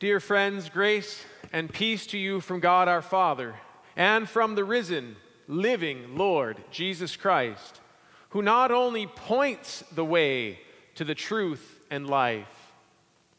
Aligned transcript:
Dear 0.00 0.18
friends, 0.18 0.70
grace 0.70 1.22
and 1.52 1.70
peace 1.70 2.06
to 2.06 2.16
you 2.16 2.40
from 2.40 2.58
God 2.58 2.88
our 2.88 3.02
Father 3.02 3.56
and 3.94 4.26
from 4.26 4.54
the 4.54 4.64
risen, 4.64 5.16
living 5.46 6.16
Lord 6.16 6.56
Jesus 6.70 7.16
Christ, 7.16 7.82
who 8.30 8.40
not 8.40 8.70
only 8.70 9.06
points 9.06 9.84
the 9.92 10.04
way 10.04 10.58
to 10.94 11.04
the 11.04 11.14
truth 11.14 11.84
and 11.90 12.08
life, 12.08 12.72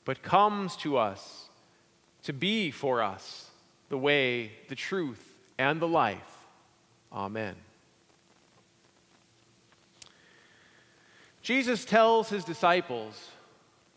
but 0.05 0.21
comes 0.21 0.75
to 0.77 0.97
us 0.97 1.49
to 2.25 2.31
be 2.31 2.69
for 2.69 3.01
us 3.01 3.49
the 3.89 3.97
way, 3.97 4.51
the 4.69 4.75
truth, 4.75 5.39
and 5.57 5.79
the 5.79 5.87
life. 5.87 6.45
Amen. 7.11 7.55
Jesus 11.41 11.85
tells 11.85 12.29
his 12.29 12.43
disciples, 12.43 13.31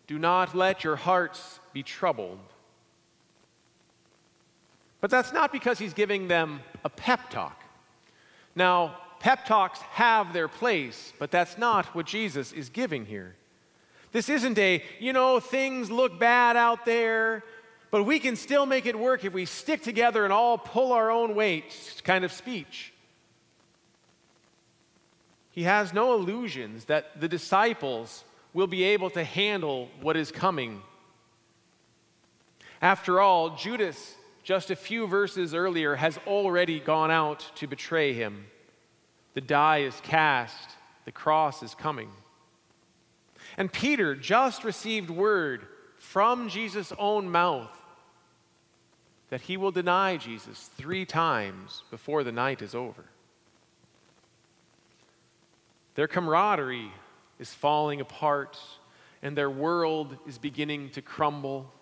Do 0.06 0.18
not 0.18 0.54
let 0.54 0.82
your 0.82 0.96
hearts 0.96 1.60
be 1.74 1.82
troubled. 1.82 2.38
But 5.04 5.10
that's 5.10 5.34
not 5.34 5.52
because 5.52 5.78
he's 5.78 5.92
giving 5.92 6.28
them 6.28 6.60
a 6.82 6.88
pep 6.88 7.28
talk. 7.28 7.62
Now, 8.56 8.96
pep 9.20 9.44
talks 9.44 9.78
have 9.80 10.32
their 10.32 10.48
place, 10.48 11.12
but 11.18 11.30
that's 11.30 11.58
not 11.58 11.84
what 11.94 12.06
Jesus 12.06 12.52
is 12.52 12.70
giving 12.70 13.04
here. 13.04 13.36
This 14.12 14.30
isn't 14.30 14.58
a, 14.58 14.82
you 15.00 15.12
know, 15.12 15.40
things 15.40 15.90
look 15.90 16.18
bad 16.18 16.56
out 16.56 16.86
there, 16.86 17.44
but 17.90 18.04
we 18.04 18.18
can 18.18 18.34
still 18.34 18.64
make 18.64 18.86
it 18.86 18.98
work 18.98 19.26
if 19.26 19.34
we 19.34 19.44
stick 19.44 19.82
together 19.82 20.24
and 20.24 20.32
all 20.32 20.56
pull 20.56 20.90
our 20.94 21.10
own 21.10 21.34
weight 21.34 22.00
kind 22.02 22.24
of 22.24 22.32
speech. 22.32 22.94
He 25.50 25.64
has 25.64 25.92
no 25.92 26.14
illusions 26.14 26.86
that 26.86 27.20
the 27.20 27.28
disciples 27.28 28.24
will 28.54 28.68
be 28.68 28.84
able 28.84 29.10
to 29.10 29.22
handle 29.22 29.90
what 30.00 30.16
is 30.16 30.32
coming. 30.32 30.80
After 32.80 33.20
all, 33.20 33.50
Judas, 33.56 34.14
just 34.44 34.70
a 34.70 34.76
few 34.76 35.06
verses 35.06 35.54
earlier, 35.54 35.96
has 35.96 36.18
already 36.26 36.78
gone 36.78 37.10
out 37.10 37.50
to 37.56 37.66
betray 37.66 38.12
him. 38.12 38.46
The 39.32 39.40
die 39.40 39.78
is 39.78 40.00
cast, 40.02 40.76
the 41.04 41.12
cross 41.12 41.62
is 41.62 41.74
coming. 41.74 42.10
And 43.56 43.72
Peter 43.72 44.14
just 44.14 44.62
received 44.62 45.10
word 45.10 45.66
from 45.98 46.48
Jesus' 46.48 46.92
own 46.98 47.28
mouth 47.30 47.76
that 49.30 49.40
he 49.40 49.56
will 49.56 49.72
deny 49.72 50.16
Jesus 50.16 50.70
three 50.76 51.04
times 51.04 51.82
before 51.90 52.22
the 52.22 52.30
night 52.30 52.62
is 52.62 52.74
over. 52.74 53.04
Their 55.94 56.06
camaraderie 56.06 56.92
is 57.38 57.52
falling 57.52 58.00
apart, 58.00 58.58
and 59.22 59.36
their 59.36 59.50
world 59.50 60.16
is 60.26 60.38
beginning 60.38 60.90
to 60.90 61.02
crumble. 61.02 61.72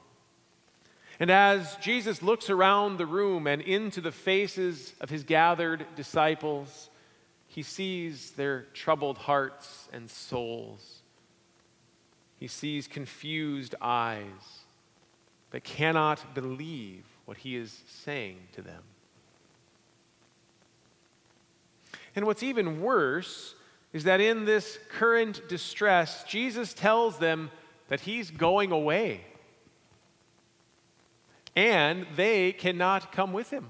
And 1.23 1.31
as 1.31 1.77
Jesus 1.77 2.21
looks 2.21 2.51
around 2.51 2.97
the 2.97 3.07
room 3.07 3.47
and 3.47 3.63
into 3.63 4.01
the 4.01 4.11
faces 4.11 4.93
of 5.01 5.09
his 5.09 5.23
gathered 5.23 5.87
disciples, 5.95 6.91
he 7.47 7.63
sees 7.63 8.33
their 8.33 8.63
troubled 8.75 9.19
hearts 9.19 9.89
and 9.93 10.11
souls. 10.11 11.03
He 12.41 12.49
sees 12.49 12.89
confused 12.89 13.77
eyes 13.81 14.65
that 15.53 15.63
cannot 15.63 16.35
believe 16.35 17.05
what 17.25 17.37
he 17.37 17.55
is 17.55 17.85
saying 17.87 18.39
to 18.55 18.63
them. 18.63 18.83
And 22.17 22.27
what's 22.27 22.43
even 22.43 22.83
worse 22.83 23.55
is 23.93 24.03
that 24.03 24.21
in 24.21 24.45
this 24.45 24.77
current 24.91 25.41
distress, 25.49 26.25
Jesus 26.25 26.75
tells 26.75 27.19
them 27.19 27.53
that 27.87 28.01
he's 28.01 28.33
going 28.33 28.73
away. 28.73 29.21
And 31.55 32.07
they 32.17 32.53
cannot 32.53 33.13
come 33.13 33.33
with 33.33 33.51
him. 33.51 33.69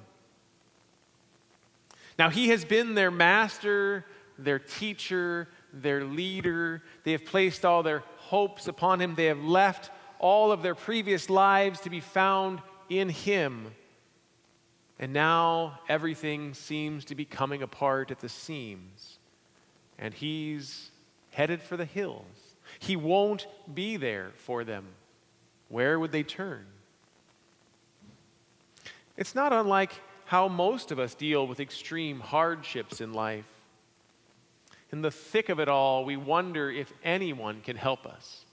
Now, 2.19 2.31
he 2.31 2.49
has 2.49 2.65
been 2.65 2.95
their 2.95 3.11
master, 3.11 4.05
their 4.39 4.59
teacher, 4.59 5.49
their 5.73 6.05
leader. 6.05 6.83
They 7.05 7.13
have 7.13 7.25
placed 7.25 7.65
all 7.65 7.83
their 7.83 8.05
hopes 8.17 8.69
upon 8.69 9.01
him. 9.01 9.15
They 9.15 9.27
have 9.27 9.43
left 9.43 9.91
all 10.19 10.53
of 10.53 10.63
their 10.63 10.75
previous 10.75 11.29
lives 11.29 11.81
to 11.81 11.91
be 11.91 12.01
found 12.01 12.61
in 12.89 13.09
him. 13.09 13.73
And 14.99 15.13
now 15.13 15.81
everything 15.89 16.55
seems 16.55 17.05
to 17.07 17.15
be 17.15 17.25
coming 17.25 17.63
apart 17.63 18.11
at 18.11 18.21
the 18.21 18.29
seams 18.29 19.19
and 20.03 20.13
he's 20.13 20.91
headed 21.31 21.63
for 21.63 21.77
the 21.77 21.85
hills. 21.85 22.57
He 22.81 22.97
won't 22.97 23.47
be 23.73 23.97
there 23.97 24.33
for 24.35 24.65
them. 24.65 24.85
Where 25.69 25.99
would 25.99 26.11
they 26.11 26.25
turn? 26.25 26.67
It's 29.17 29.35
not 29.35 29.53
unlike 29.53 29.93
how 30.25 30.49
most 30.49 30.91
of 30.91 30.99
us 30.99 31.15
deal 31.15 31.47
with 31.47 31.61
extreme 31.61 32.21
hardships 32.21 33.01
in 33.01 33.13
life. 33.13 33.45
In 34.91 35.03
the 35.03 35.11
thick 35.11 35.49
of 35.49 35.59
it 35.59 35.69
all, 35.69 36.05
we 36.05 36.17
wonder 36.17 36.71
if 36.71 36.93
anyone 37.05 37.61
can 37.63 37.77
help 37.77 38.07
us, 38.07 38.45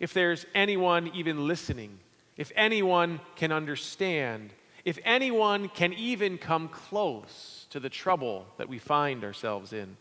if 0.00 0.12
there's 0.12 0.44
anyone 0.54 1.10
even 1.14 1.46
listening, 1.46 1.98
if 2.36 2.52
anyone 2.54 3.20
can 3.36 3.52
understand, 3.52 4.52
if 4.84 4.98
anyone 5.04 5.68
can 5.68 5.92
even 5.92 6.38
come 6.38 6.68
close 6.68 7.66
to 7.70 7.80
the 7.80 7.88
trouble 7.88 8.46
that 8.58 8.68
we 8.68 8.78
find 8.78 9.24
ourselves 9.24 9.72
in. 9.72 9.96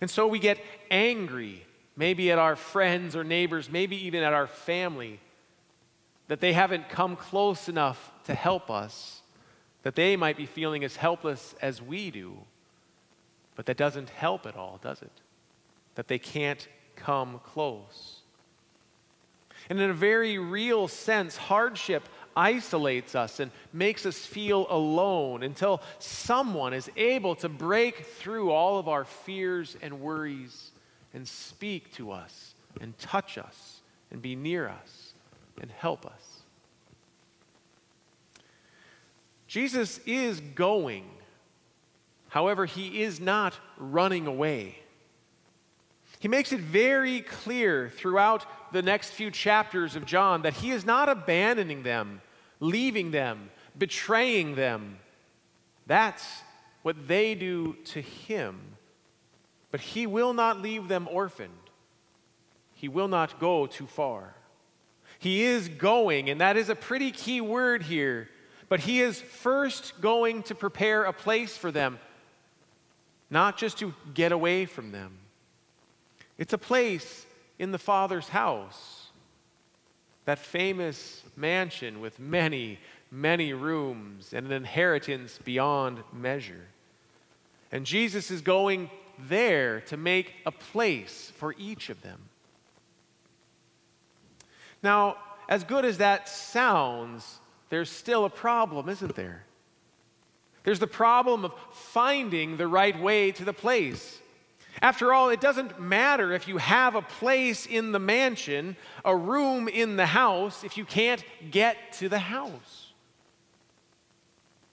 And 0.00 0.10
so 0.10 0.26
we 0.26 0.38
get 0.38 0.58
angry, 0.90 1.64
maybe 1.96 2.30
at 2.30 2.38
our 2.38 2.56
friends 2.56 3.14
or 3.14 3.24
neighbors, 3.24 3.70
maybe 3.70 4.06
even 4.06 4.22
at 4.22 4.32
our 4.32 4.46
family, 4.46 5.20
that 6.28 6.40
they 6.40 6.52
haven't 6.52 6.88
come 6.88 7.16
close 7.16 7.68
enough 7.68 8.12
to 8.24 8.34
help 8.34 8.70
us, 8.70 9.22
that 9.82 9.96
they 9.96 10.16
might 10.16 10.36
be 10.36 10.46
feeling 10.46 10.84
as 10.84 10.96
helpless 10.96 11.54
as 11.60 11.82
we 11.82 12.10
do. 12.10 12.36
But 13.54 13.66
that 13.66 13.76
doesn't 13.76 14.10
help 14.10 14.46
at 14.46 14.56
all, 14.56 14.78
does 14.82 15.02
it? 15.02 15.12
That 15.96 16.08
they 16.08 16.18
can't 16.18 16.66
come 16.96 17.40
close. 17.44 18.20
And 19.68 19.80
in 19.80 19.90
a 19.90 19.94
very 19.94 20.38
real 20.38 20.88
sense, 20.88 21.36
hardship 21.36 22.08
isolates 22.34 23.14
us 23.14 23.40
and 23.40 23.50
makes 23.72 24.06
us 24.06 24.24
feel 24.24 24.66
alone 24.70 25.42
until 25.42 25.82
someone 25.98 26.72
is 26.72 26.90
able 26.96 27.34
to 27.36 27.48
break 27.48 28.06
through 28.06 28.50
all 28.50 28.78
of 28.78 28.88
our 28.88 29.04
fears 29.04 29.76
and 29.82 30.00
worries 30.00 30.70
and 31.14 31.28
speak 31.28 31.92
to 31.94 32.10
us 32.10 32.54
and 32.80 32.96
touch 32.98 33.36
us 33.36 33.82
and 34.10 34.22
be 34.22 34.34
near 34.34 34.68
us 34.68 35.01
and 35.60 35.70
help 35.70 36.06
us. 36.06 36.42
Jesus 39.46 40.00
is 40.06 40.40
going. 40.40 41.04
However, 42.28 42.64
he 42.64 43.02
is 43.02 43.20
not 43.20 43.58
running 43.76 44.26
away. 44.26 44.78
He 46.20 46.28
makes 46.28 46.52
it 46.52 46.60
very 46.60 47.20
clear 47.20 47.90
throughout 47.90 48.46
the 48.72 48.80
next 48.80 49.10
few 49.10 49.30
chapters 49.30 49.96
of 49.96 50.06
John 50.06 50.42
that 50.42 50.54
he 50.54 50.70
is 50.70 50.86
not 50.86 51.08
abandoning 51.08 51.82
them, 51.82 52.22
leaving 52.60 53.10
them, 53.10 53.50
betraying 53.76 54.54
them. 54.54 54.98
That's 55.86 56.24
what 56.82 57.08
they 57.08 57.34
do 57.34 57.76
to 57.86 58.00
him. 58.00 58.58
But 59.70 59.80
he 59.80 60.06
will 60.06 60.32
not 60.32 60.62
leave 60.62 60.88
them 60.88 61.08
orphaned. 61.10 61.52
He 62.72 62.88
will 62.88 63.08
not 63.08 63.38
go 63.38 63.66
too 63.66 63.86
far. 63.86 64.34
He 65.22 65.44
is 65.44 65.68
going, 65.68 66.28
and 66.30 66.40
that 66.40 66.56
is 66.56 66.68
a 66.68 66.74
pretty 66.74 67.12
key 67.12 67.40
word 67.40 67.84
here. 67.84 68.28
But 68.68 68.80
he 68.80 69.00
is 69.00 69.20
first 69.20 70.00
going 70.00 70.42
to 70.44 70.56
prepare 70.56 71.04
a 71.04 71.12
place 71.12 71.56
for 71.56 71.70
them, 71.70 72.00
not 73.30 73.56
just 73.56 73.78
to 73.78 73.94
get 74.14 74.32
away 74.32 74.66
from 74.66 74.90
them. 74.90 75.12
It's 76.38 76.52
a 76.52 76.58
place 76.58 77.24
in 77.60 77.70
the 77.70 77.78
Father's 77.78 78.30
house, 78.30 79.06
that 80.24 80.40
famous 80.40 81.22
mansion 81.36 82.00
with 82.00 82.18
many, 82.18 82.80
many 83.12 83.52
rooms 83.52 84.32
and 84.32 84.46
an 84.46 84.52
inheritance 84.52 85.38
beyond 85.44 86.02
measure. 86.12 86.66
And 87.70 87.86
Jesus 87.86 88.32
is 88.32 88.40
going 88.40 88.90
there 89.28 89.82
to 89.82 89.96
make 89.96 90.34
a 90.44 90.50
place 90.50 91.30
for 91.36 91.54
each 91.60 91.90
of 91.90 92.02
them. 92.02 92.18
Now, 94.82 95.16
as 95.48 95.64
good 95.64 95.84
as 95.84 95.98
that 95.98 96.28
sounds, 96.28 97.38
there's 97.68 97.90
still 97.90 98.24
a 98.24 98.30
problem, 98.30 98.88
isn't 98.88 99.14
there? 99.14 99.44
There's 100.64 100.78
the 100.78 100.86
problem 100.86 101.44
of 101.44 101.54
finding 101.72 102.56
the 102.56 102.68
right 102.68 102.98
way 103.00 103.32
to 103.32 103.44
the 103.44 103.52
place. 103.52 104.20
After 104.80 105.12
all, 105.12 105.28
it 105.28 105.40
doesn't 105.40 105.80
matter 105.80 106.32
if 106.32 106.48
you 106.48 106.56
have 106.56 106.94
a 106.94 107.02
place 107.02 107.66
in 107.66 107.92
the 107.92 107.98
mansion, 107.98 108.76
a 109.04 109.14
room 109.14 109.68
in 109.68 109.96
the 109.96 110.06
house, 110.06 110.64
if 110.64 110.76
you 110.76 110.84
can't 110.84 111.22
get 111.50 111.76
to 111.94 112.08
the 112.08 112.18
house. 112.18 112.92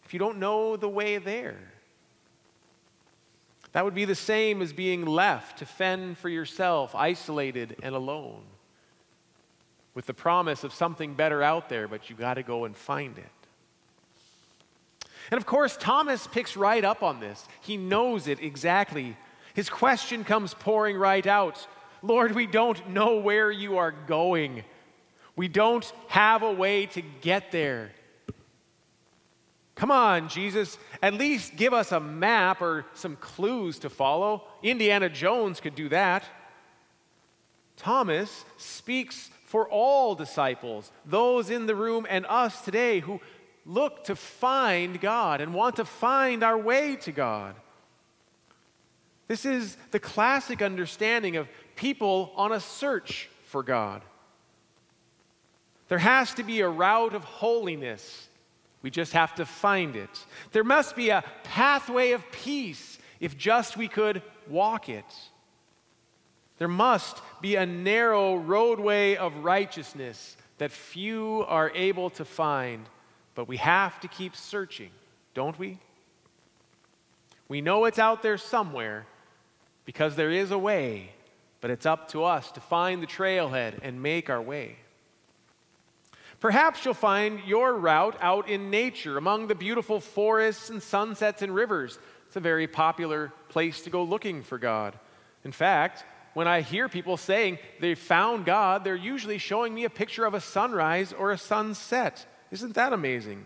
If 0.06 0.14
you 0.14 0.20
don't 0.20 0.40
know 0.40 0.78
the 0.78 0.90
way 0.90 1.18
there. 1.18 1.60
That 3.74 3.84
would 3.86 3.94
be 3.94 4.06
the 4.06 4.16
same 4.16 4.62
as 4.62 4.74
being 4.74 5.06
left 5.06 5.60
to 5.60 5.66
fend 5.66 6.18
for 6.18 6.30
yourself, 6.30 6.96
isolated 6.96 7.76
and 7.84 7.94
alone. 7.94 8.42
With 9.94 10.06
the 10.06 10.14
promise 10.14 10.64
of 10.64 10.74
something 10.74 11.14
better 11.14 11.42
out 11.42 11.70
there, 11.70 11.88
but 11.88 12.10
you 12.10 12.16
got 12.16 12.36
to 12.36 12.44
go 12.44 12.66
and 12.66 12.76
find 12.76 13.18
it. 13.18 13.26
And 15.32 15.38
of 15.38 15.46
course, 15.46 15.78
Thomas 15.78 16.28
picks 16.28 16.58
right 16.58 16.84
up 16.84 17.04
on 17.04 17.20
this. 17.20 17.46
He 17.62 17.78
knows 17.78 18.28
it 18.28 18.42
exactly. 18.42 19.16
His 19.54 19.70
question 19.70 20.24
comes 20.24 20.54
pouring 20.54 20.98
right 20.98 21.26
out 21.26 21.68
Lord, 22.02 22.34
we 22.34 22.48
don't 22.48 22.92
know 22.92 23.18
where 23.18 23.52
you 23.52 23.78
are 23.78 23.92
going. 23.92 24.64
We 25.36 25.50
don't 25.50 25.84
have 26.08 26.44
a 26.44 26.52
way 26.52 26.86
to 26.88 27.02
get 27.02 27.52
there. 27.52 27.92
Come 29.76 29.92
on, 29.92 30.28
Jesus, 30.28 30.78
at 31.02 31.14
least 31.14 31.56
give 31.56 31.74
us 31.74 31.92
a 31.92 32.00
map 32.00 32.62
or 32.62 32.86
some 32.94 33.16
clues 33.16 33.80
to 33.80 33.90
follow. 33.90 34.44
Indiana 34.62 35.10
Jones 35.10 35.60
could 35.60 35.76
do 35.76 35.90
that. 35.90 36.24
Thomas 37.78 38.44
speaks 38.58 39.30
for 39.50 39.68
all 39.68 40.14
disciples, 40.14 40.92
those 41.08 41.50
in 41.50 41.66
the 41.66 41.74
room 41.74 42.06
and 42.08 42.24
us 42.30 42.62
today 42.62 43.00
who 43.00 43.20
look 43.66 44.04
to 44.04 44.16
find 44.16 45.02
God 45.02 45.42
and 45.42 45.56
want 45.56 45.78
to 45.78 45.86
find 45.86 46.44
our 46.44 46.56
way 46.56 46.98
to 46.98 47.12
God. 47.12 47.56
This 49.28 49.46
is 49.46 49.76
the 49.90 50.00
classic 50.00 50.62
understanding 50.62 51.36
of 51.36 51.48
people 51.76 52.32
on 52.36 52.52
a 52.52 52.60
search 52.60 53.28
for 53.46 53.64
God. 53.64 54.04
There 55.88 55.98
has 55.98 56.32
to 56.36 56.44
be 56.44 56.60
a 56.60 56.70
route 56.70 57.16
of 57.16 57.24
holiness. 57.24 58.28
We 58.84 58.92
just 58.92 59.14
have 59.14 59.34
to 59.34 59.48
find 59.48 59.96
it. 59.96 60.26
There 60.52 60.64
must 60.64 60.96
be 60.96 61.10
a 61.10 61.24
pathway 61.44 62.12
of 62.12 62.24
peace 62.32 63.00
if 63.20 63.36
just 63.36 63.78
we 63.78 63.88
could 63.88 64.22
walk 64.48 64.90
it. 64.90 65.06
There 66.60 66.68
must 66.68 67.22
be 67.42 67.56
a 67.56 67.66
narrow 67.66 68.36
roadway 68.36 69.16
of 69.16 69.44
righteousness 69.44 70.38
that 70.58 70.72
few 70.72 71.46
are 71.48 71.72
able 71.74 72.10
to 72.12 72.26
find, 72.26 72.86
but 73.34 73.48
we 73.48 73.58
have 73.58 74.00
to 74.02 74.08
keep 74.10 74.36
searching, 74.36 74.92
don't 75.34 75.58
we? 75.58 75.80
We 77.48 77.62
know 77.62 77.86
it's 77.86 77.98
out 77.98 78.22
there 78.22 78.38
somewhere 78.38 79.08
because 79.86 80.16
there 80.16 80.32
is 80.32 80.52
a 80.52 80.58
way, 80.58 81.12
but 81.62 81.72
it's 81.72 81.86
up 81.86 82.10
to 82.10 82.26
us 82.26 82.52
to 82.52 82.60
find 82.60 83.02
the 83.02 83.08
trailhead 83.08 83.80
and 83.82 84.04
make 84.04 84.30
our 84.30 84.42
way. 84.42 84.76
Perhaps 86.42 86.84
you'll 86.86 86.94
find 86.94 87.40
your 87.46 87.74
route 87.74 88.18
out 88.22 88.50
in 88.50 88.70
nature 88.70 89.18
among 89.18 89.48
the 89.48 89.56
beautiful 89.56 90.00
forests 90.00 90.70
and 90.70 90.84
sunsets 90.84 91.42
and 91.42 91.56
rivers. 91.56 92.00
It's 92.28 92.36
a 92.36 92.42
very 92.42 92.68
popular 92.68 93.34
place 93.48 93.82
to 93.84 93.90
go 93.90 94.04
looking 94.04 94.44
for 94.44 94.58
God. 94.58 94.94
In 95.44 95.52
fact, 95.52 96.04
when 96.40 96.48
I 96.48 96.62
hear 96.62 96.88
people 96.88 97.18
saying 97.18 97.60
they 97.82 97.96
found 97.96 98.46
God, 98.46 98.86
they're 98.86 98.96
usually 98.96 99.40
showing 99.40 99.74
me 99.74 99.84
a 99.84 99.90
picture 99.90 100.24
of 100.24 100.34
a 100.34 100.40
sunrise 100.40 101.12
or 101.12 101.32
a 101.32 101.38
sunset. 101.38 102.26
Isn't 102.50 102.76
that 102.76 102.94
amazing? 102.94 103.46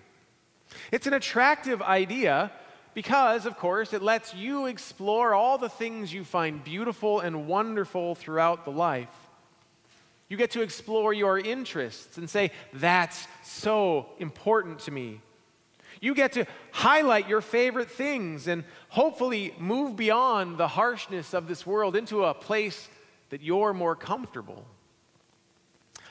It's 0.92 1.08
an 1.08 1.16
attractive 1.16 1.82
idea 1.82 2.52
because, 2.94 3.48
of 3.48 3.58
course, 3.58 3.94
it 3.94 4.04
lets 4.04 4.36
you 4.36 4.68
explore 4.68 5.34
all 5.34 5.58
the 5.58 5.70
things 5.70 6.14
you 6.14 6.24
find 6.24 6.64
beautiful 6.64 7.20
and 7.20 7.48
wonderful 7.48 8.14
throughout 8.14 8.64
the 8.64 8.72
life. 8.72 9.10
You 10.30 10.38
get 10.38 10.52
to 10.52 10.62
explore 10.62 11.14
your 11.14 11.40
interests 11.40 12.20
and 12.20 12.30
say, 12.30 12.52
that's 12.74 13.28
so 13.42 14.06
important 14.20 14.78
to 14.82 14.92
me. 14.92 15.20
You 16.04 16.14
get 16.14 16.34
to 16.34 16.46
highlight 16.74 17.30
your 17.30 17.40
favorite 17.40 17.90
things 17.90 18.50
and 18.50 18.66
hopefully 18.90 19.56
move 19.58 19.96
beyond 19.96 20.58
the 20.58 20.68
harshness 20.68 21.34
of 21.34 21.48
this 21.48 21.66
world 21.66 21.96
into 21.96 22.26
a 22.26 22.34
place 22.34 22.90
that 23.30 23.42
you're 23.42 23.74
more 23.74 23.96
comfortable. 23.96 24.66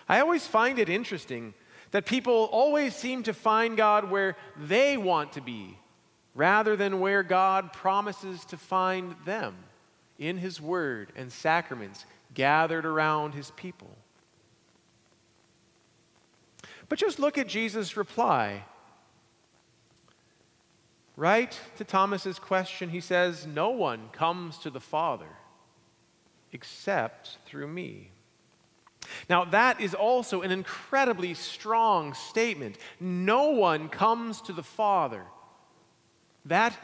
I 0.09 0.21
always 0.21 0.47
find 0.47 0.79
it 0.79 0.89
interesting 0.89 1.53
that 1.91 2.07
people 2.07 2.49
always 2.51 2.97
seem 2.97 3.23
to 3.25 3.35
find 3.35 3.77
God 3.77 4.11
where 4.11 4.39
they 4.57 4.97
want 4.97 5.33
to 5.33 5.43
be 5.43 5.77
rather 6.35 6.75
than 6.75 6.99
where 6.99 7.23
God 7.23 7.75
promises 7.75 8.47
to 8.47 8.57
find 8.57 9.15
them 9.27 9.55
in 10.19 10.39
His 10.39 10.59
Word 10.59 11.13
and 11.17 11.31
sacraments 11.31 12.07
gathered 12.33 12.87
around 12.87 13.35
His 13.35 13.51
people. 13.51 13.95
But 16.89 16.99
just 16.99 17.19
look 17.19 17.37
at 17.37 17.47
Jesus' 17.47 17.95
reply. 17.95 18.65
Right 21.17 21.59
to 21.77 21.85
Thomas's 21.85 22.39
question, 22.39 22.89
he 22.89 23.01
says, 23.01 23.47
No 23.47 23.71
one 23.71 24.09
comes 24.13 24.59
to 24.59 24.71
the 24.71 24.81
Father 24.81 25.29
except 26.53 27.39
through 27.47 27.67
me. 27.67 28.11
Now, 29.29 29.45
that 29.47 29.81
is 29.81 29.95
also 29.95 30.43
an 30.43 30.51
incredibly 30.51 31.35
strong 31.35 32.15
statement. 32.15 32.77
No 33.01 33.51
one 33.51 33.89
comes 33.89 34.41
to 34.43 34.53
the 34.53 34.63
Father 34.63 35.25
that 36.47 36.77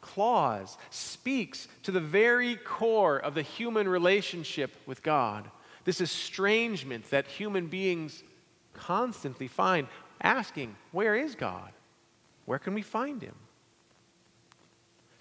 clause 0.00 0.76
speaks 0.90 1.66
to 1.82 1.90
the 1.90 2.00
very 2.00 2.56
core 2.56 3.18
of 3.18 3.34
the 3.34 3.42
human 3.42 3.88
relationship 3.88 4.76
with 4.86 5.02
God. 5.02 5.50
This 5.84 6.00
estrangement 6.00 7.10
that 7.10 7.26
human 7.26 7.66
beings 7.66 8.22
constantly 8.72 9.48
find, 9.48 9.88
asking, 10.20 10.76
Where 10.92 11.14
is 11.14 11.34
God? 11.34 11.72
Where 12.44 12.58
can 12.58 12.74
we 12.74 12.82
find 12.82 13.22
him? 13.22 13.34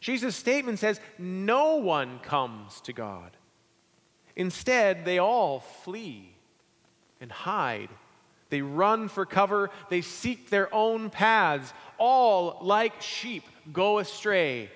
Jesus' 0.03 0.35
statement 0.35 0.79
says, 0.79 0.99
No 1.17 1.77
one 1.77 2.19
comes 2.19 2.81
to 2.81 2.93
God. 2.93 3.31
Instead, 4.35 5.05
they 5.05 5.17
all 5.17 5.61
flee 5.61 6.35
and 7.21 7.31
hide 7.31 7.89
they 8.53 8.61
run 8.61 9.07
for 9.07 9.25
cover, 9.25 9.71
they 9.89 10.01
seek 10.01 10.51
their 10.51 10.71
own 10.71 11.09
paths. 11.09 11.73
All, 11.97 12.59
like 12.61 13.01
sheep, 13.01 13.41
go 13.71 13.97
astray 13.97 14.69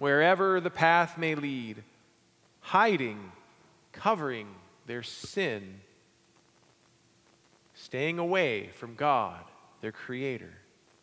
wherever 0.00 0.60
the 0.60 0.68
path 0.68 1.16
may 1.16 1.36
lead, 1.36 1.84
hiding, 2.58 3.30
covering 3.92 4.48
their 4.88 5.04
sin, 5.04 5.78
staying 7.74 8.18
away 8.18 8.70
from 8.74 8.96
God, 8.96 9.44
their 9.80 9.92
Creator 9.92 10.52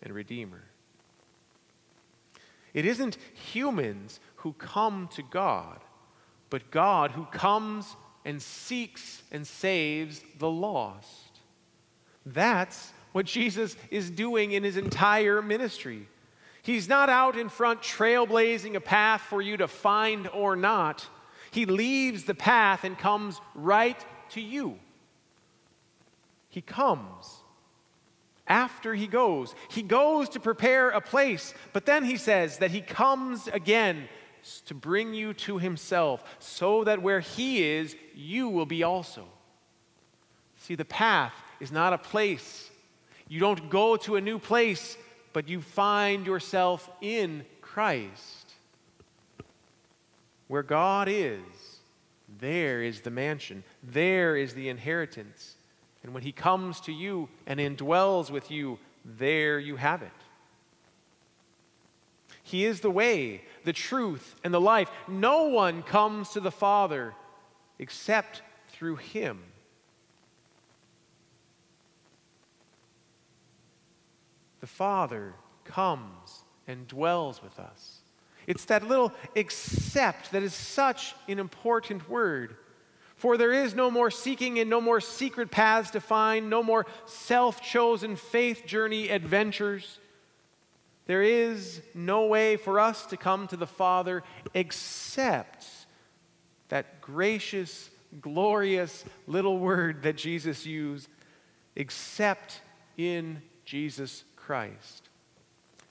and 0.02 0.14
Redeemer. 0.14 0.66
It 2.78 2.86
isn't 2.86 3.18
humans 3.34 4.20
who 4.36 4.54
come 4.54 5.10
to 5.16 5.24
God, 5.24 5.80
but 6.52 6.70
God 6.70 7.10
who 7.10 7.26
comes 7.26 7.96
and 8.24 8.40
seeks 8.40 9.24
and 9.32 9.48
saves 9.48 10.22
the 10.38 10.48
lost. 10.48 11.40
That's 12.24 12.94
what 13.14 13.26
Jesus 13.26 13.76
is 13.90 14.12
doing 14.12 14.52
in 14.52 14.64
his 14.64 14.78
entire 14.78 15.42
ministry. 15.42 16.08
He's 16.62 16.88
not 16.88 17.10
out 17.10 17.36
in 17.36 17.50
front 17.50 17.82
trailblazing 17.82 18.76
a 18.76 18.80
path 18.80 19.22
for 19.22 19.42
you 19.42 19.58
to 19.58 19.68
find 19.68 20.28
or 20.28 20.56
not. 20.56 21.08
He 21.50 21.66
leaves 21.66 22.26
the 22.26 22.36
path 22.36 22.84
and 22.84 22.96
comes 22.96 23.42
right 23.56 24.06
to 24.34 24.40
you. 24.40 24.78
He 26.50 26.62
comes 26.62 27.40
after 28.48 28.94
he 28.94 29.08
goes. 29.08 29.54
He 29.70 29.82
goes 29.82 30.30
to 30.30 30.40
prepare 30.40 30.90
a 30.90 31.02
place, 31.02 31.54
but 31.74 31.86
then 31.86 32.06
he 32.06 32.18
says 32.18 32.58
that 32.60 32.72
he 32.72 32.82
comes 32.82 33.48
again 33.48 34.08
to 34.66 34.74
bring 34.74 35.14
you 35.14 35.34
to 35.34 35.58
himself 35.58 36.24
so 36.40 36.84
that 36.86 37.02
where 37.02 37.20
he 37.20 37.64
is, 37.64 37.96
you 38.16 38.50
will 38.50 38.66
be 38.66 38.84
also. 38.84 39.26
See, 40.58 40.76
the 40.76 40.86
path 40.86 41.34
is 41.60 41.72
not 41.72 41.94
a 41.94 41.98
place. 41.98 42.70
You 43.28 43.40
don't 43.40 43.70
go 43.70 43.98
to 43.98 44.16
a 44.16 44.22
new 44.22 44.40
place, 44.40 44.98
but 45.34 45.50
you 45.50 45.62
find 45.62 46.26
yourself 46.26 46.90
in 47.02 47.46
Christ. 47.62 48.54
Where 50.48 50.64
God 50.64 51.10
is, 51.10 51.42
there 52.40 52.82
is 52.82 53.02
the 53.02 53.12
mansion, 53.12 53.64
there 53.84 54.38
is 54.38 54.54
the 54.54 54.70
inheritance. 54.70 55.57
And 56.08 56.14
when 56.14 56.24
He 56.24 56.32
comes 56.32 56.80
to 56.82 56.92
you 56.92 57.30
and 57.46 57.60
indwells 57.60 58.32
with 58.32 58.50
you, 58.50 58.80
there 59.06 59.60
you 59.60 59.76
have 59.76 60.02
it. 60.02 60.10
He 62.42 62.66
is 62.66 62.80
the 62.80 62.90
way, 62.90 63.44
the 63.66 63.74
truth, 63.74 64.36
and 64.44 64.52
the 64.52 64.62
life. 64.62 64.90
No 65.08 65.50
one 65.50 65.84
comes 65.84 66.30
to 66.30 66.40
the 66.40 66.50
Father 66.50 67.14
except 67.78 68.42
through 68.70 68.96
Him. 68.96 69.44
the 74.68 74.68
Father 74.68 75.34
comes 75.64 76.44
and 76.68 76.88
dwells 76.88 77.42
with 77.42 77.58
us. 77.58 78.00
It's 78.48 78.66
that 78.66 78.88
little 78.88 79.14
except 79.36 80.32
that 80.32 80.44
is 80.44 80.54
such 80.54 81.16
an 81.30 81.40
important 81.40 82.10
word. 82.10 82.58
For 83.18 83.36
there 83.36 83.52
is 83.52 83.74
no 83.74 83.90
more 83.90 84.12
seeking 84.12 84.60
and 84.60 84.70
no 84.70 84.80
more 84.80 85.02
secret 85.02 85.50
paths 85.50 85.92
to 85.92 86.00
find, 86.00 86.50
no 86.50 86.62
more 86.62 86.86
self 87.06 87.62
chosen 87.62 88.16
faith 88.16 88.66
journey 88.66 89.10
adventures. 89.10 90.00
There 91.08 91.24
is 91.24 91.82
no 91.96 92.28
way 92.28 92.58
for 92.58 92.80
us 92.80 93.08
to 93.08 93.18
come 93.18 93.48
to 93.48 93.58
the 93.58 93.66
Father 93.66 94.24
except 94.54 95.66
that 96.70 97.02
gracious, 97.02 97.90
glorious 98.22 99.04
little 99.26 99.58
word 99.58 100.04
that 100.04 100.18
Jesus 100.18 100.66
used 100.66 101.10
except 101.76 102.62
in 102.98 103.42
Jesus 103.66 104.26
Christ. 104.36 105.10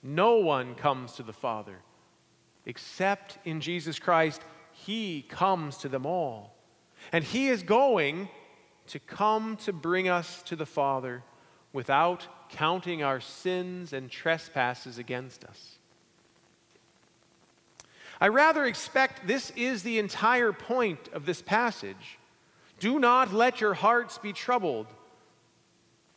No 0.02 0.36
one 0.36 0.74
comes 0.74 1.12
to 1.14 1.22
the 1.24 1.32
Father 1.32 1.78
except 2.66 3.38
in 3.44 3.60
Jesus 3.60 3.98
Christ. 3.98 4.42
He 4.72 5.22
comes 5.22 5.78
to 5.78 5.88
them 5.88 6.04
all. 6.04 6.55
And 7.12 7.24
He 7.24 7.48
is 7.48 7.62
going 7.62 8.28
to 8.88 8.98
come 8.98 9.56
to 9.58 9.72
bring 9.72 10.08
us 10.08 10.42
to 10.44 10.56
the 10.56 10.66
Father 10.66 11.22
without 11.72 12.26
counting 12.48 13.02
our 13.02 13.20
sins 13.20 13.92
and 13.92 14.10
trespasses 14.10 14.98
against 14.98 15.44
us. 15.44 15.78
I 18.20 18.28
rather 18.28 18.64
expect 18.64 19.26
this 19.26 19.50
is 19.56 19.82
the 19.82 19.98
entire 19.98 20.52
point 20.52 21.08
of 21.12 21.26
this 21.26 21.42
passage. 21.42 22.18
Do 22.78 22.98
not 22.98 23.32
let 23.32 23.60
your 23.60 23.74
hearts 23.74 24.18
be 24.18 24.32
troubled. 24.32 24.86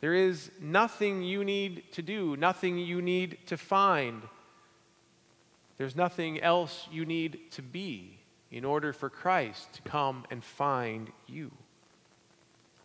There 0.00 0.14
is 0.14 0.50
nothing 0.60 1.22
you 1.22 1.44
need 1.44 1.84
to 1.92 2.02
do, 2.02 2.36
nothing 2.36 2.78
you 2.78 3.02
need 3.02 3.38
to 3.46 3.58
find. 3.58 4.22
There's 5.76 5.96
nothing 5.96 6.40
else 6.40 6.88
you 6.90 7.04
need 7.04 7.50
to 7.52 7.62
be 7.62 8.19
in 8.50 8.64
order 8.64 8.92
for 8.92 9.08
Christ 9.08 9.72
to 9.74 9.82
come 9.82 10.24
and 10.30 10.42
find 10.42 11.10
you. 11.26 11.50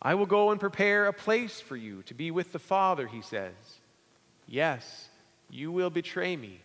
I 0.01 0.13
will 0.15 0.27
go 0.27 0.51
and 0.51 0.60
prepare 0.60 1.07
a 1.07 1.13
place 1.13 1.60
for 1.60 1.75
you 1.75 2.03
to 2.03 2.13
be 2.13 2.29
with 2.29 2.51
the 2.51 2.60
Father, 2.60 3.07
he 3.07 3.22
says. 3.22 3.53
Yes, 4.48 5.10
you 5.50 5.72
will 5.72 5.89
betray 5.89 6.36
me. 6.36 6.60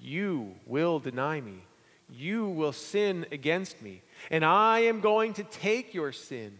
You 0.00 0.54
will 0.66 1.00
deny 1.00 1.40
me. 1.40 1.64
You 2.08 2.46
will 2.46 2.72
sin 2.72 3.26
against 3.32 3.82
me. 3.82 4.02
And 4.30 4.44
I 4.44 4.80
am 4.80 5.00
going 5.00 5.32
to 5.34 5.44
take 5.44 5.94
your 5.94 6.12
sin, 6.12 6.56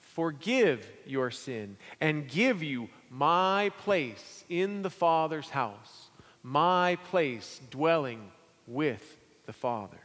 forgive 0.00 0.86
your 1.06 1.30
sin, 1.30 1.76
and 2.00 2.28
give 2.28 2.62
you 2.62 2.90
my 3.08 3.70
place 3.78 4.44
in 4.48 4.82
the 4.82 4.90
Father's 4.90 5.48
house, 5.48 6.10
my 6.42 6.96
place 7.10 7.60
dwelling 7.70 8.30
with 8.66 9.18
the 9.46 9.52
Father. 9.52 10.00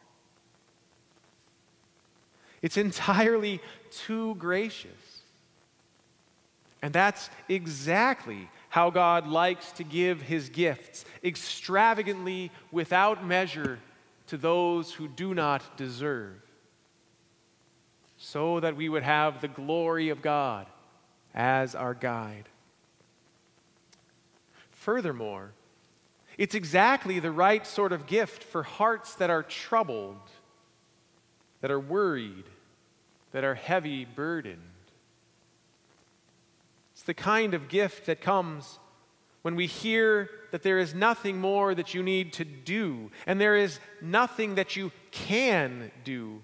It's 2.61 2.77
entirely 2.77 3.61
too 3.91 4.35
gracious. 4.35 5.21
And 6.81 6.93
that's 6.93 7.29
exactly 7.49 8.49
how 8.69 8.89
God 8.89 9.27
likes 9.27 9.71
to 9.73 9.83
give 9.83 10.21
his 10.21 10.49
gifts 10.49 11.05
extravagantly, 11.23 12.51
without 12.71 13.25
measure, 13.25 13.79
to 14.27 14.37
those 14.37 14.93
who 14.93 15.07
do 15.07 15.33
not 15.33 15.77
deserve, 15.77 16.35
so 18.17 18.59
that 18.59 18.75
we 18.75 18.89
would 18.89 19.03
have 19.03 19.41
the 19.41 19.47
glory 19.47 20.09
of 20.09 20.21
God 20.21 20.67
as 21.33 21.75
our 21.75 21.93
guide. 21.93 22.49
Furthermore, 24.71 25.51
it's 26.37 26.55
exactly 26.55 27.19
the 27.19 27.31
right 27.31 27.65
sort 27.65 27.91
of 27.91 28.05
gift 28.05 28.43
for 28.43 28.63
hearts 28.63 29.15
that 29.15 29.29
are 29.29 29.43
troubled, 29.43 30.21
that 31.61 31.71
are 31.71 31.79
worried, 31.79 32.45
that 33.31 33.43
are 33.43 33.55
heavy 33.55 34.05
burdened. 34.05 34.61
It's 36.93 37.03
the 37.03 37.13
kind 37.13 37.53
of 37.53 37.69
gift 37.69 38.05
that 38.07 38.21
comes 38.21 38.79
when 39.41 39.55
we 39.55 39.67
hear 39.67 40.29
that 40.51 40.63
there 40.63 40.79
is 40.79 40.93
nothing 40.93 41.39
more 41.39 41.75
that 41.75 41.93
you 41.93 42.03
need 42.03 42.33
to 42.33 42.43
do, 42.43 43.11
and 43.25 43.39
there 43.39 43.55
is 43.55 43.79
nothing 44.01 44.55
that 44.55 44.75
you 44.75 44.91
can 45.11 45.91
do, 46.03 46.41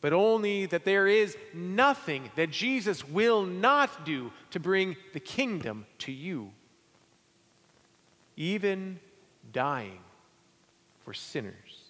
but 0.00 0.12
only 0.12 0.66
that 0.66 0.84
there 0.84 1.06
is 1.06 1.36
nothing 1.52 2.30
that 2.36 2.50
Jesus 2.50 3.06
will 3.06 3.44
not 3.44 4.06
do 4.06 4.32
to 4.52 4.60
bring 4.60 4.96
the 5.12 5.20
kingdom 5.20 5.86
to 5.98 6.12
you, 6.12 6.52
even 8.36 9.00
dying 9.52 9.98
for 11.04 11.12
sinners. 11.12 11.85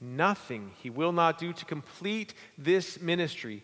Nothing 0.00 0.72
he 0.82 0.90
will 0.90 1.12
not 1.12 1.38
do 1.38 1.52
to 1.52 1.64
complete 1.64 2.34
this 2.58 3.00
ministry 3.00 3.62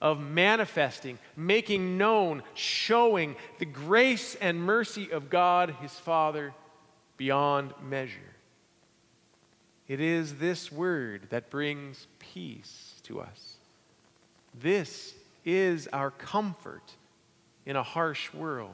of 0.00 0.20
manifesting, 0.20 1.18
making 1.36 1.98
known, 1.98 2.42
showing 2.54 3.36
the 3.58 3.66
grace 3.66 4.34
and 4.36 4.60
mercy 4.60 5.10
of 5.10 5.30
God, 5.30 5.74
his 5.80 5.92
Father, 5.92 6.54
beyond 7.16 7.74
measure. 7.82 8.18
It 9.88 10.00
is 10.00 10.36
this 10.36 10.72
word 10.72 11.26
that 11.30 11.50
brings 11.50 12.06
peace 12.18 12.94
to 13.04 13.20
us. 13.20 13.56
This 14.58 15.14
is 15.44 15.88
our 15.88 16.10
comfort 16.10 16.94
in 17.66 17.76
a 17.76 17.82
harsh 17.82 18.32
world. 18.32 18.70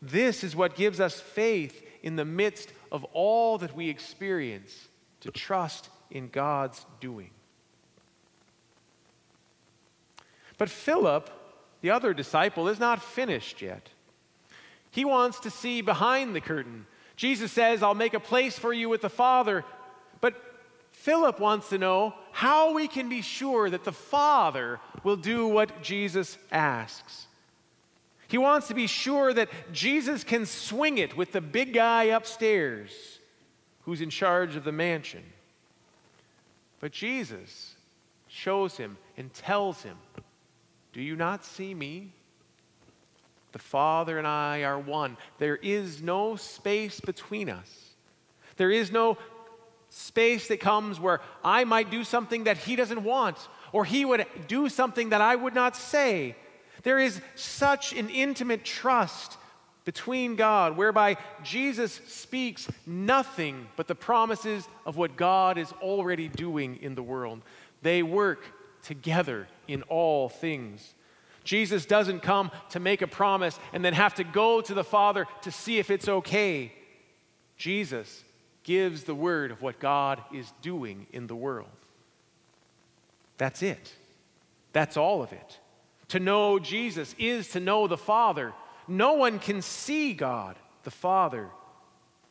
This 0.00 0.44
is 0.44 0.54
what 0.54 0.76
gives 0.76 1.00
us 1.00 1.20
faith 1.20 1.84
in 2.02 2.16
the 2.16 2.24
midst 2.24 2.72
of 2.92 3.04
all 3.12 3.58
that 3.58 3.76
we 3.76 3.88
experience 3.88 4.88
to 5.20 5.30
trust 5.30 5.90
in 6.10 6.28
God's 6.28 6.84
doing. 7.00 7.30
But 10.56 10.68
Philip, 10.68 11.30
the 11.80 11.90
other 11.90 12.12
disciple, 12.12 12.68
is 12.68 12.80
not 12.80 13.02
finished 13.02 13.62
yet. 13.62 13.90
He 14.90 15.04
wants 15.04 15.40
to 15.40 15.50
see 15.50 15.80
behind 15.80 16.34
the 16.34 16.40
curtain. 16.40 16.86
Jesus 17.16 17.52
says, 17.52 17.82
I'll 17.82 17.94
make 17.94 18.14
a 18.14 18.20
place 18.20 18.58
for 18.58 18.72
you 18.72 18.88
with 18.88 19.02
the 19.02 19.08
Father. 19.08 19.64
But 20.20 20.34
Philip 20.90 21.38
wants 21.38 21.68
to 21.68 21.78
know 21.78 22.14
how 22.32 22.74
we 22.74 22.88
can 22.88 23.08
be 23.08 23.22
sure 23.22 23.70
that 23.70 23.84
the 23.84 23.92
Father 23.92 24.80
will 25.04 25.16
do 25.16 25.46
what 25.46 25.82
Jesus 25.82 26.36
asks. 26.50 27.26
He 28.26 28.38
wants 28.38 28.68
to 28.68 28.74
be 28.74 28.86
sure 28.86 29.32
that 29.32 29.48
Jesus 29.72 30.22
can 30.22 30.44
swing 30.44 30.98
it 30.98 31.16
with 31.16 31.32
the 31.32 31.40
big 31.40 31.72
guy 31.72 32.04
upstairs 32.04 33.20
who's 33.82 34.00
in 34.00 34.10
charge 34.10 34.54
of 34.54 34.64
the 34.64 34.72
mansion. 34.72 35.22
But 36.80 36.92
Jesus 36.92 37.74
shows 38.28 38.76
him 38.76 38.98
and 39.16 39.32
tells 39.32 39.82
him 39.82 39.96
do 40.92 41.02
you 41.02 41.16
not 41.16 41.44
see 41.44 41.74
me? 41.74 42.12
The 43.52 43.58
Father 43.58 44.18
and 44.18 44.26
I 44.26 44.64
are 44.64 44.78
one. 44.78 45.16
There 45.38 45.56
is 45.56 46.02
no 46.02 46.36
space 46.36 47.00
between 47.00 47.48
us. 47.48 47.90
There 48.56 48.70
is 48.70 48.90
no 48.90 49.16
space 49.90 50.48
that 50.48 50.60
comes 50.60 51.00
where 51.00 51.20
I 51.44 51.64
might 51.64 51.90
do 51.90 52.04
something 52.04 52.44
that 52.44 52.58
He 52.58 52.76
doesn't 52.76 53.04
want, 53.04 53.36
or 53.72 53.84
He 53.84 54.04
would 54.04 54.26
do 54.48 54.68
something 54.68 55.10
that 55.10 55.20
I 55.20 55.36
would 55.36 55.54
not 55.54 55.76
say. 55.76 56.36
There 56.82 56.98
is 56.98 57.20
such 57.34 57.92
an 57.92 58.10
intimate 58.10 58.64
trust 58.64 59.36
between 59.88 60.36
God 60.36 60.76
whereby 60.76 61.16
Jesus 61.42 61.98
speaks 62.08 62.68
nothing 62.86 63.68
but 63.74 63.86
the 63.86 63.94
promises 63.94 64.68
of 64.84 64.98
what 64.98 65.16
God 65.16 65.56
is 65.56 65.72
already 65.80 66.28
doing 66.28 66.78
in 66.82 66.94
the 66.94 67.02
world. 67.02 67.40
They 67.80 68.02
work 68.02 68.44
together 68.82 69.48
in 69.66 69.80
all 69.84 70.28
things. 70.28 70.92
Jesus 71.42 71.86
doesn't 71.86 72.20
come 72.20 72.50
to 72.68 72.80
make 72.80 73.00
a 73.00 73.06
promise 73.06 73.58
and 73.72 73.82
then 73.82 73.94
have 73.94 74.12
to 74.16 74.24
go 74.24 74.60
to 74.60 74.74
the 74.74 74.84
Father 74.84 75.26
to 75.40 75.50
see 75.50 75.78
if 75.78 75.90
it's 75.90 76.06
okay. 76.06 76.70
Jesus 77.56 78.24
gives 78.64 79.04
the 79.04 79.14
word 79.14 79.50
of 79.50 79.62
what 79.62 79.80
God 79.80 80.22
is 80.34 80.52
doing 80.60 81.06
in 81.14 81.28
the 81.28 81.34
world. 81.34 81.70
That's 83.38 83.62
it. 83.62 83.94
That's 84.74 84.98
all 84.98 85.22
of 85.22 85.32
it. 85.32 85.58
To 86.08 86.20
know 86.20 86.58
Jesus 86.58 87.14
is 87.18 87.48
to 87.52 87.60
know 87.60 87.86
the 87.86 87.96
Father. 87.96 88.52
No 88.88 89.12
one 89.12 89.38
can 89.38 89.62
see 89.62 90.14
God, 90.14 90.56
the 90.82 90.90
Father, 90.90 91.48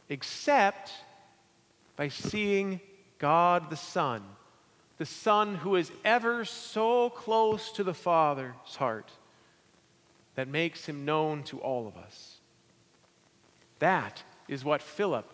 except 0.10 0.92
by 1.96 2.10
seeing 2.10 2.82
God 3.20 3.70
the 3.70 3.76
Son 3.76 4.24
the 4.98 5.06
Son 5.06 5.56
who 5.56 5.76
is 5.76 5.92
ever 6.04 6.44
so 6.44 7.10
close 7.10 7.72
to 7.74 7.84
the 7.84 7.94
Father's 7.94 8.76
heart 8.78 9.12
that 10.36 10.48
makes 10.48 10.86
him 10.86 11.06
known 11.06 11.44
to 11.44 11.60
all 11.60 11.88
of 11.88 11.96
us. 11.98 12.38
That 13.80 14.24
is 14.48 14.66
what 14.66 14.82
Philip 14.82 15.32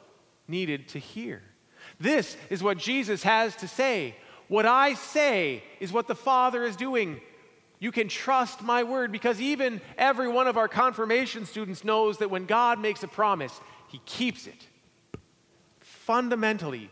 needed 0.47 0.89
to 0.89 0.99
hear. 0.99 1.41
This 1.99 2.35
is 2.49 2.61
what 2.61 2.77
Jesus 2.77 3.23
has 3.23 3.55
to 3.57 3.67
say. 3.67 4.15
What 4.49 4.65
I 4.65 4.95
say 4.95 5.63
is 5.79 5.93
what 5.93 6.07
the 6.07 6.15
Father 6.15 6.65
is 6.65 6.75
doing. 6.75 7.21
You 7.83 7.91
can 7.91 8.07
trust 8.07 8.61
my 8.61 8.83
word 8.83 9.11
because 9.11 9.41
even 9.41 9.81
every 9.97 10.29
one 10.29 10.47
of 10.47 10.55
our 10.55 10.69
confirmation 10.69 11.45
students 11.45 11.83
knows 11.83 12.19
that 12.19 12.31
when 12.31 12.45
God 12.45 12.79
makes 12.79 13.03
a 13.03 13.09
promise, 13.09 13.59
he 13.89 13.99
keeps 14.05 14.47
it. 14.47 14.67
Fundamentally, 15.81 16.89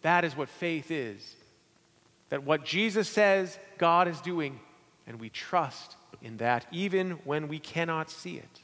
that 0.00 0.24
is 0.24 0.34
what 0.34 0.48
faith 0.48 0.90
is 0.90 1.36
that 2.30 2.42
what 2.42 2.64
Jesus 2.64 3.06
says 3.06 3.58
God 3.76 4.08
is 4.08 4.18
doing, 4.22 4.58
and 5.06 5.20
we 5.20 5.28
trust 5.28 5.96
in 6.22 6.38
that 6.38 6.64
even 6.72 7.18
when 7.24 7.46
we 7.46 7.58
cannot 7.58 8.08
see 8.08 8.36
it. 8.38 8.60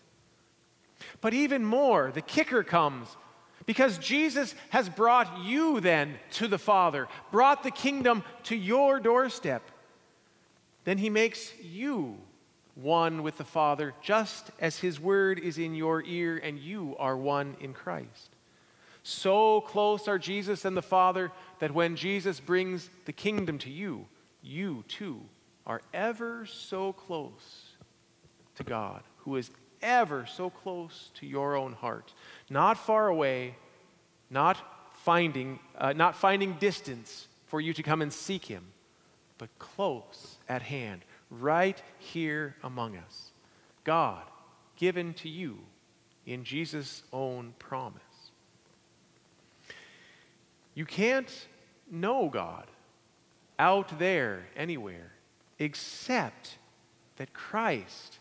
But 1.21 1.35
even 1.35 1.63
more, 1.63 2.11
the 2.11 2.23
kicker 2.23 2.63
comes 2.63 3.15
because 3.67 3.99
Jesus 3.99 4.55
has 4.71 4.89
brought 4.89 5.45
you 5.45 5.81
then 5.81 6.15
to 6.31 6.49
the 6.49 6.57
Father, 6.57 7.07
brought 7.31 7.63
the 7.63 7.71
kingdom 7.71 8.25
to 8.45 8.57
your 8.57 8.99
doorstep. 8.99 9.63
Then 10.87 10.99
he 10.99 11.11
makes 11.11 11.53
you 11.61 12.17
one 12.77 13.25
with 13.25 13.39
the 13.39 13.45
Father, 13.45 13.93
just 14.01 14.51
as 14.61 14.79
His 14.79 15.01
word 15.01 15.41
is 15.41 15.59
in 15.59 15.75
your 15.75 16.05
ear 16.05 16.41
and 16.43 16.59
you 16.59 16.95
are 16.99 17.17
one 17.17 17.57
in 17.59 17.73
Christ. 17.73 18.37
So 19.03 19.63
close 19.63 20.07
are 20.07 20.19
Jesus 20.19 20.65
and 20.65 20.77
the 20.77 20.83
Father 20.83 21.33
that 21.59 21.75
when 21.75 21.97
Jesus 21.97 22.39
brings 22.39 22.89
the 23.05 23.13
kingdom 23.13 23.59
to 23.59 23.71
you, 23.71 24.07
you 24.43 24.85
too 24.87 25.23
are 25.67 25.81
ever 25.93 26.47
so 26.47 26.93
close 26.93 27.73
to 28.55 28.63
God, 28.63 29.03
who 29.19 29.37
is 29.37 29.51
ever 29.83 30.25
so 30.25 30.51
close 30.51 31.11
to 31.15 31.27
your 31.27 31.57
own 31.57 31.73
heart. 31.73 32.15
Not 32.49 32.79
far 32.79 33.09
away, 33.09 33.57
not 34.31 34.57
finding, 35.03 35.59
uh, 35.77 35.95
not 35.95 36.15
finding 36.15 36.53
distance 36.55 37.27
for 37.47 37.61
you 37.61 37.73
to 37.73 37.83
come 37.83 38.03
and 38.03 38.13
seek 38.13 38.45
Him, 38.45 38.65
but 39.39 39.57
close 39.59 40.37
at 40.49 40.63
hand, 40.63 41.03
right 41.31 41.81
here 41.99 42.57
among 42.63 42.97
us. 42.97 43.31
God 43.85 44.23
given 44.77 45.15
to 45.15 45.29
you 45.29 45.59
in 46.27 46.45
Jesus' 46.45 47.03
own 47.13 47.55
promise. 47.59 48.03
You 50.75 50.85
can't 50.85 51.49
know 51.91 52.29
God 52.29 52.67
out 53.59 53.99
there 53.99 54.47
anywhere 54.57 55.13
except 55.59 56.59
that 57.17 57.33
Christ 57.33 58.19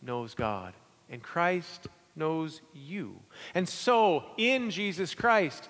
knows 0.00 0.34
God 0.34 0.72
and 1.10 1.22
Christ 1.22 1.88
knows 2.16 2.60
you. 2.72 3.16
And 3.54 3.68
so, 3.68 4.24
in 4.38 4.70
Jesus 4.70 5.14
Christ, 5.14 5.68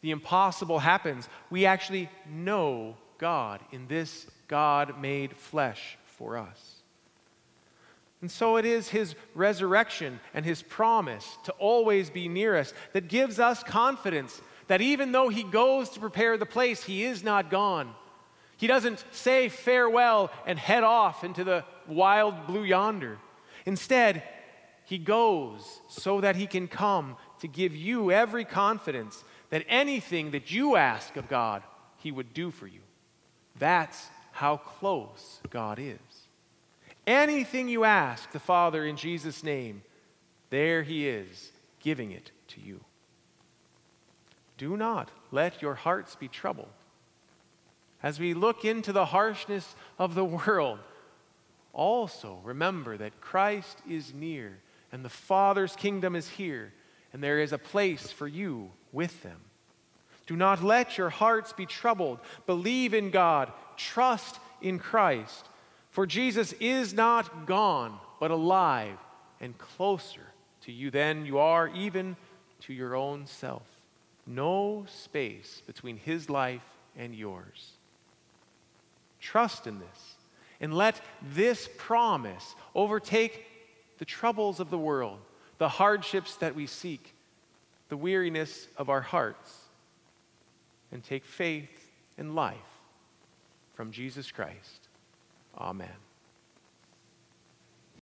the 0.00 0.10
impossible 0.10 0.78
happens. 0.78 1.28
We 1.50 1.66
actually 1.66 2.08
know 2.28 2.96
God 3.22 3.60
in 3.70 3.86
this 3.86 4.26
God 4.48 5.00
made 5.00 5.36
flesh 5.36 5.96
for 6.04 6.36
us. 6.36 6.82
And 8.20 8.28
so 8.28 8.56
it 8.56 8.64
is 8.64 8.88
his 8.88 9.14
resurrection 9.36 10.18
and 10.34 10.44
his 10.44 10.60
promise 10.60 11.38
to 11.44 11.52
always 11.52 12.10
be 12.10 12.28
near 12.28 12.56
us 12.56 12.74
that 12.94 13.06
gives 13.06 13.38
us 13.38 13.62
confidence 13.62 14.42
that 14.66 14.80
even 14.80 15.12
though 15.12 15.28
he 15.28 15.44
goes 15.44 15.90
to 15.90 16.00
prepare 16.00 16.36
the 16.36 16.46
place, 16.46 16.82
he 16.82 17.04
is 17.04 17.22
not 17.22 17.48
gone. 17.48 17.94
He 18.56 18.66
doesn't 18.66 19.04
say 19.12 19.48
farewell 19.48 20.32
and 20.44 20.58
head 20.58 20.82
off 20.82 21.22
into 21.22 21.44
the 21.44 21.64
wild 21.86 22.48
blue 22.48 22.64
yonder. 22.64 23.18
Instead, 23.66 24.24
he 24.84 24.98
goes 24.98 25.80
so 25.88 26.20
that 26.20 26.34
he 26.34 26.48
can 26.48 26.66
come 26.66 27.16
to 27.38 27.46
give 27.46 27.76
you 27.76 28.10
every 28.10 28.44
confidence 28.44 29.22
that 29.50 29.64
anything 29.68 30.32
that 30.32 30.50
you 30.50 30.74
ask 30.74 31.16
of 31.16 31.28
God, 31.28 31.62
he 31.98 32.10
would 32.10 32.34
do 32.34 32.50
for 32.50 32.66
you. 32.66 32.81
That's 33.58 34.08
how 34.32 34.56
close 34.56 35.40
God 35.50 35.78
is. 35.78 35.98
Anything 37.06 37.68
you 37.68 37.84
ask 37.84 38.30
the 38.30 38.38
Father 38.38 38.84
in 38.84 38.96
Jesus' 38.96 39.42
name, 39.42 39.82
there 40.50 40.82
he 40.82 41.08
is, 41.08 41.50
giving 41.80 42.12
it 42.12 42.30
to 42.48 42.60
you. 42.60 42.80
Do 44.56 44.76
not 44.76 45.10
let 45.30 45.60
your 45.60 45.74
hearts 45.74 46.14
be 46.14 46.28
troubled. 46.28 46.68
As 48.02 48.20
we 48.20 48.34
look 48.34 48.64
into 48.64 48.92
the 48.92 49.06
harshness 49.06 49.74
of 49.98 50.14
the 50.14 50.24
world, 50.46 50.78
also 51.72 52.38
remember 52.44 52.96
that 52.96 53.20
Christ 53.20 53.78
is 53.88 54.12
near 54.12 54.58
and 54.92 55.04
the 55.04 55.08
Father's 55.08 55.74
kingdom 55.74 56.14
is 56.14 56.28
here, 56.28 56.72
and 57.12 57.22
there 57.22 57.40
is 57.40 57.52
a 57.52 57.58
place 57.58 58.12
for 58.12 58.28
you 58.28 58.70
with 58.92 59.22
them. 59.22 59.40
Do 60.26 60.36
not 60.36 60.62
let 60.62 60.98
your 60.98 61.10
hearts 61.10 61.52
be 61.52 61.66
troubled. 61.66 62.18
Believe 62.46 62.94
in 62.94 63.10
God, 63.10 63.52
trust 63.76 64.38
in 64.60 64.78
Christ. 64.78 65.46
For 65.90 66.06
Jesus 66.06 66.52
is 66.54 66.94
not 66.94 67.46
gone, 67.46 67.98
but 68.20 68.30
alive 68.30 68.98
and 69.40 69.56
closer 69.58 70.20
to 70.62 70.72
you 70.72 70.90
than 70.90 71.26
you 71.26 71.38
are 71.38 71.68
even 71.68 72.16
to 72.60 72.72
your 72.72 72.94
own 72.94 73.26
self. 73.26 73.66
No 74.26 74.86
space 74.88 75.62
between 75.66 75.96
his 75.96 76.30
life 76.30 76.62
and 76.96 77.14
yours. 77.14 77.72
Trust 79.20 79.66
in 79.66 79.80
this 79.80 80.14
and 80.60 80.72
let 80.72 81.00
this 81.34 81.68
promise 81.76 82.54
overtake 82.74 83.44
the 83.98 84.04
troubles 84.04 84.60
of 84.60 84.70
the 84.70 84.78
world, 84.78 85.18
the 85.58 85.68
hardships 85.68 86.36
that 86.36 86.54
we 86.54 86.66
seek, 86.66 87.14
the 87.88 87.96
weariness 87.96 88.68
of 88.76 88.88
our 88.88 89.00
hearts, 89.00 89.61
and 90.92 91.02
take 91.02 91.24
faith 91.24 91.90
and 92.18 92.34
life 92.34 92.56
from 93.74 93.90
Jesus 93.90 94.30
Christ. 94.30 94.88
Amen. 95.58 95.88